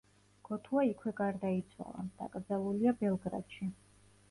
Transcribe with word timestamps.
გოთუა 0.47 0.85
იქვე 0.87 1.13
გარდაიცვალა, 1.19 2.07
დაკრძალულია 2.23 2.97
ბელგრადში. 3.05 3.71